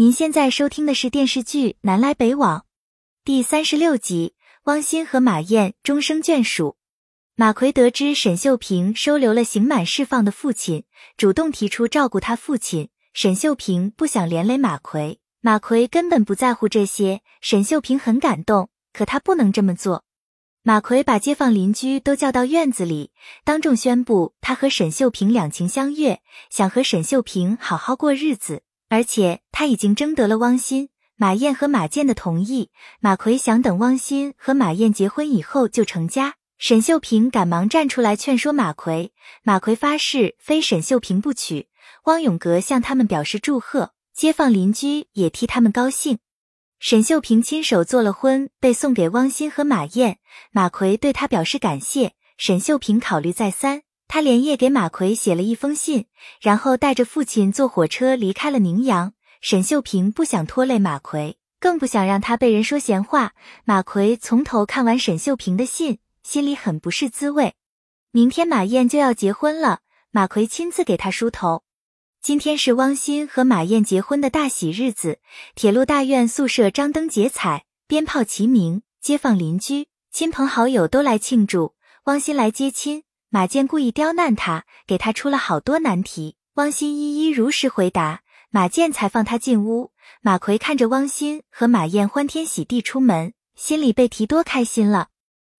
[0.00, 2.60] 您现在收听的是电视剧《南来北往》
[3.24, 6.76] 第三十六集，汪欣和马燕终生眷属。
[7.34, 10.84] 马奎得知沈秀平收留了刑满释放的父亲，
[11.16, 12.90] 主动提出照顾他父亲。
[13.12, 17.22] 沈秀平不想连累马奎，马奎根本不在乎这些。
[17.40, 20.04] 沈秀平很感动，可他不能这么做。
[20.62, 23.10] 马奎把街坊邻居都叫到院子里，
[23.42, 26.20] 当众宣布他和沈秀平两情相悦，
[26.50, 28.62] 想和沈秀平好好过日子。
[28.88, 32.70] 而且他已经征得了汪欣、马燕和马健的同意。
[33.00, 36.36] 马奎想等汪欣和马燕结婚以后就成家。
[36.58, 39.12] 沈秀平赶忙站出来劝说马奎，
[39.44, 41.68] 马奎发誓非沈秀平不娶。
[42.04, 46.18] 汪永革向他们表示祝贺，街坊邻居也替他们高兴。
[46.80, 50.18] 沈秀平亲手做了婚被送给汪欣和马燕，
[50.50, 52.14] 马奎对他表示感谢。
[52.36, 53.82] 沈秀平考虑再三。
[54.08, 56.06] 他连夜给马奎写了一封信，
[56.40, 59.12] 然后带着父亲坐火车离开了宁阳。
[59.40, 63.34] 沈秀平不想拖累马奎，更不想让他被人说闲话。
[63.64, 67.54] 马奎从头看完沈秀平的信，心里很不是滋味。
[68.10, 71.62] 明天马燕就要结婚了，马奎亲自给她梳头。
[72.20, 75.20] 今天是汪欣和马燕结婚的大喜日子，
[75.54, 81.74] 铁路大院宿舍张灯结彩，鞭炮齐鸣，街坊邻居、亲朋好友都来庆祝。
[82.04, 83.04] 汪欣来接亲。
[83.30, 86.36] 马健故意刁难他，给他出了好多难题。
[86.54, 89.92] 汪欣一一如实回答，马健才放他进屋。
[90.22, 95.08] 马奎看着汪欣和马燕欢天喜地出门，心里被提多开心了。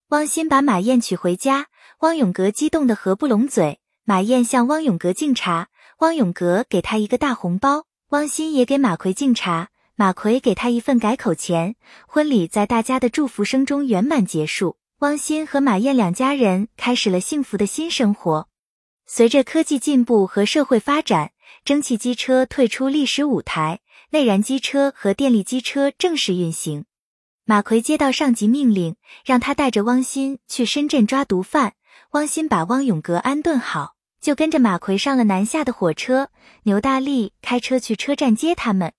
[0.08, 1.66] 汪欣把马燕娶回家，
[1.98, 3.80] 汪永革激动的合不拢嘴。
[4.04, 7.84] 马燕向汪永革敬茶，汪永革给他一个大红包。
[8.08, 11.76] 汪欣也给马奎敬茶，马奎给他一份改口钱。
[12.06, 14.78] 婚礼在大家的祝福声中圆满结束。
[15.00, 18.48] 汪欣和马燕两家人开始了幸福的新生活。
[19.06, 21.30] 随着科技进步和社会发展，
[21.64, 23.78] 蒸汽机车退出历史舞台，
[24.10, 26.84] 内燃机车和电力机车正式运行。
[27.44, 31.74] 马奎接到上级命令，让他带着汪欣去深圳抓毒贩。
[32.10, 36.30] 汪欣把汪永革安顿好，就跟着马奎上了南下的火车。
[36.64, 38.92] 牛大力开车去车站接他们。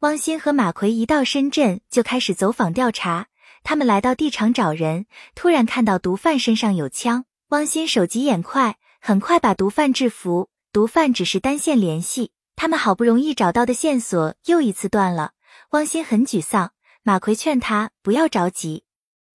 [0.00, 3.28] 汪欣和马奎一到深圳，就开始走访调查。
[3.68, 7.24] 他们来到地场找人，突然看到毒贩身上有枪。
[7.48, 10.50] 汪鑫手疾眼快，很快把毒贩制服。
[10.72, 15.32] 毒贩只是单线联系，他们好不容易找到的线索又一次断了。
[15.70, 16.70] 汪鑫很沮丧，
[17.02, 18.84] 马奎劝他不要着急。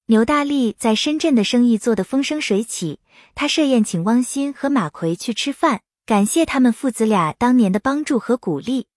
[0.06, 3.02] 牛大力在深圳的生意做得风生水起，
[3.36, 8.88] 他设宴请汪鑫和马奎去吃饭，感谢他们父子俩当年的帮助和鼓励。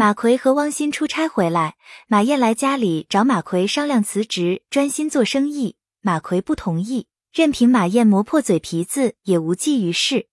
[0.00, 1.74] 马奎和汪鑫出差回来，
[2.06, 5.76] 马燕来家里找马奎商量辞职，专心做生意。
[6.00, 10.28] 马奎不同意，任凭马燕磨破嘴皮子也无济于事。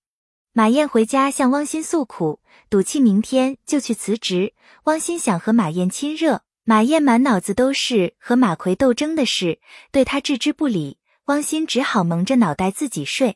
[0.53, 2.39] 马燕回家向汪鑫诉苦，
[2.69, 4.53] 赌气明天就去辞职。
[4.85, 9.59] 汪鑫想和马燕亲热，马燕满脑子都是和马奎斗争的事，
[9.91, 10.97] 对他置之不理。
[11.25, 13.35] 汪鑫只好蒙着脑袋自己睡。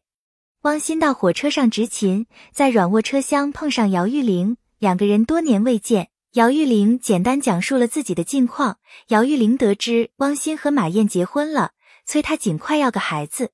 [0.62, 6.08] 汪鑫到火车上执勤，在软卧车厢碰上姚玉玲，两个人多年未见。
[6.34, 8.78] 姚玉玲简单讲述了自己的近况。
[9.10, 11.72] 姚玉玲得知汪鑫和马燕结婚了，
[12.06, 13.52] 催他尽快要个孩子。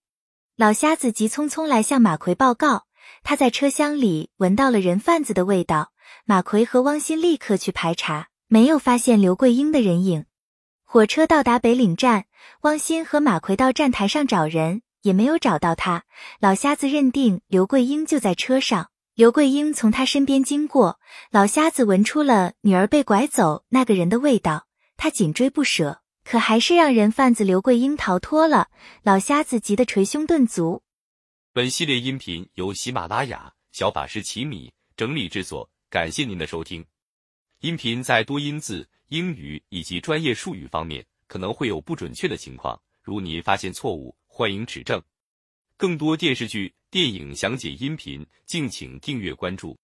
[0.55, 2.85] 老瞎子急匆匆来向马奎报告，
[3.23, 5.91] 他在车厢里闻到了人贩子的味道。
[6.25, 10.25] 马奎和汪鑫立刻去排查，没有发现刘桂英的人影。
[10.83, 12.25] 火车到达北岭站，
[12.61, 16.03] 汪鑫和马奎到站台上找人，也没有找到他。
[16.39, 18.91] 老瞎子认定刘桂英就在车上。
[19.17, 20.99] 刘桂英从他身边经过，
[21.31, 28.69] 老瞎子闻出了女儿被拐走那个人的味道，他紧追不舍，可还是让人贩子刘桂英逃脱了。
[29.01, 30.83] 老瞎子急得捶胸顿足。
[31.51, 36.85] 本系列音频由喜马拉雅小法师奇米整理制作，感谢您的收听。
[37.61, 45.01] 音频在多音字、英语以及专业术语方面可能会有不准确的情况，如您发现错误，欢迎指正。
[45.77, 49.75] 更多电视剧、电影详解音频，敬请订阅关注。